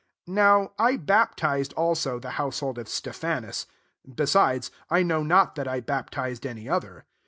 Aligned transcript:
16 0.23 0.33
Now 0.33 0.71
I 0.79 0.97
ba|^ef 0.97 1.73
also 1.77 2.17
the 2.19 2.31
household 2.31 2.79
of 2.79 2.87
Ste^*" 2.87 3.41
nas: 3.43 3.67
besides, 4.15 4.71
I 4.89 5.03
know 5.03 5.21
not 5.21 5.53
that 5.53 5.67
I 5.67 5.79
baptized 5.79 6.43
any 6.43 6.67
other. 6.67 7.05